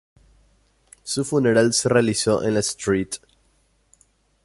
[1.03, 3.17] Su funeral se realizó en la St.